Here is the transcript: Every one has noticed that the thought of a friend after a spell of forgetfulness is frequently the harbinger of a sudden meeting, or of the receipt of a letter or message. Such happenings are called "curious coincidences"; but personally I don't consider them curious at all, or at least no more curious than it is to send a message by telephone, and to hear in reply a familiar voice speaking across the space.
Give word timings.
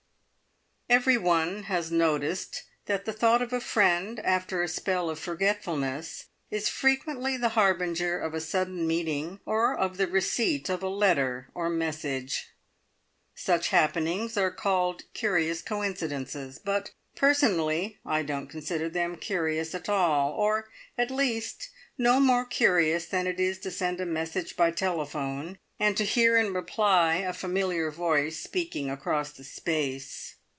Every 0.89 1.15
one 1.17 1.63
has 1.63 1.89
noticed 1.89 2.63
that 2.85 3.05
the 3.05 3.13
thought 3.13 3.41
of 3.41 3.53
a 3.53 3.61
friend 3.61 4.19
after 4.19 4.61
a 4.61 4.67
spell 4.67 5.09
of 5.09 5.17
forgetfulness 5.19 6.25
is 6.49 6.67
frequently 6.67 7.37
the 7.37 7.47
harbinger 7.55 8.19
of 8.19 8.33
a 8.33 8.41
sudden 8.41 8.85
meeting, 8.85 9.39
or 9.45 9.73
of 9.73 9.95
the 9.95 10.05
receipt 10.05 10.67
of 10.67 10.83
a 10.83 10.89
letter 10.89 11.47
or 11.55 11.69
message. 11.69 12.49
Such 13.33 13.69
happenings 13.69 14.35
are 14.35 14.51
called 14.51 15.03
"curious 15.13 15.61
coincidences"; 15.61 16.59
but 16.59 16.91
personally 17.15 17.99
I 18.05 18.21
don't 18.21 18.47
consider 18.47 18.89
them 18.89 19.15
curious 19.15 19.73
at 19.73 19.87
all, 19.87 20.31
or 20.31 20.67
at 20.97 21.09
least 21.09 21.69
no 21.97 22.19
more 22.19 22.43
curious 22.45 23.05
than 23.05 23.27
it 23.27 23.39
is 23.39 23.59
to 23.59 23.71
send 23.71 24.01
a 24.01 24.05
message 24.05 24.57
by 24.57 24.71
telephone, 24.71 25.57
and 25.79 25.95
to 25.95 26.03
hear 26.03 26.35
in 26.35 26.53
reply 26.53 27.15
a 27.19 27.31
familiar 27.31 27.91
voice 27.91 28.41
speaking 28.41 28.89
across 28.89 29.31
the 29.31 29.45
space. 29.45 30.35